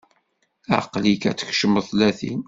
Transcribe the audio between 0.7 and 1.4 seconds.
Aql-ik ad